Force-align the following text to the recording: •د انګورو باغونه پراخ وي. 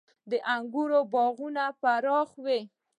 •د 0.31 0.33
انګورو 0.55 0.99
باغونه 1.13 1.63
پراخ 1.81 2.29
وي. 2.45 2.61